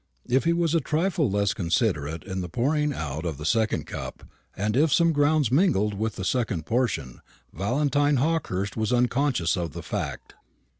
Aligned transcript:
If 0.27 0.45
he 0.45 0.53
was 0.53 0.73
a 0.73 0.79
trifle 0.81 1.29
less 1.29 1.53
considerate 1.53 2.23
in 2.23 2.41
the 2.41 2.49
pouring 2.49 2.91
out 2.91 3.23
of 3.23 3.37
the 3.37 3.45
second 3.45 3.85
cup, 3.85 4.23
and 4.57 4.75
if 4.75 4.91
some 4.91 5.13
"grounds" 5.13 5.51
mingled 5.51 5.93
with 5.93 6.15
the 6.15 6.25
second 6.25 6.65
portion, 6.65 7.21
Valentine 7.53 8.15
Hawkehurst 8.17 8.75
was 8.75 8.91
unconscious 8.91 9.55
of 9.55 9.73
the 9.73 9.83
fact. 9.83 10.33